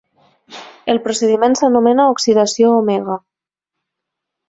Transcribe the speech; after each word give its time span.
El 0.93 1.01
procediment 1.09 1.59
s'anomena 1.61 2.09
oxidació 2.17 2.75
omega. 2.83 3.23